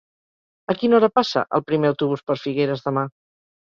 [0.73, 3.05] A quina hora passa el primer autobús per Figueres demà?